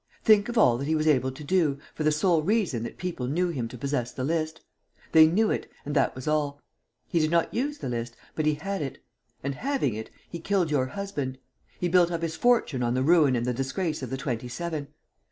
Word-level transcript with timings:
Think 0.23 0.49
of 0.49 0.57
all 0.57 0.79
that 0.79 0.87
he 0.87 0.95
was 0.95 1.05
able 1.05 1.31
to 1.31 1.43
do, 1.43 1.77
for 1.93 2.03
the 2.03 2.11
sole 2.11 2.41
reason 2.41 2.81
that 2.81 2.97
people 2.97 3.27
knew 3.27 3.49
him 3.49 3.67
to 3.67 3.77
possess 3.77 4.11
the 4.11 4.23
list. 4.23 4.59
They 5.11 5.27
knew 5.27 5.51
it; 5.51 5.69
and 5.85 5.95
that 5.95 6.15
was 6.15 6.27
all. 6.27 6.59
He 7.07 7.19
did 7.19 7.29
not 7.29 7.53
use 7.53 7.77
the 7.77 7.87
list, 7.87 8.15
but 8.33 8.47
he 8.47 8.55
had 8.55 8.81
it. 8.81 8.97
And, 9.43 9.53
having 9.53 9.93
it, 9.93 10.09
he 10.27 10.39
killed 10.39 10.71
your 10.71 10.87
husband. 10.87 11.37
He 11.79 11.87
built 11.87 12.09
up 12.09 12.23
his 12.23 12.35
fortune 12.35 12.81
on 12.81 12.95
the 12.95 13.03
ruin 13.03 13.35
and 13.35 13.45
the 13.45 13.53
disgrace 13.53 14.01
of 14.01 14.09
the 14.09 14.17
Twenty 14.17 14.47
seven. 14.47 14.87